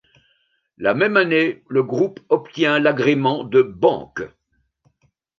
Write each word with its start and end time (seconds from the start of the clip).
La 0.79 0.95
même 0.95 1.15
année, 1.15 1.61
le 1.69 1.83
groupe 1.83 2.21
obtient 2.29 2.79
l’agrément 2.79 3.43
de 3.43 3.61
banque. 3.61 4.23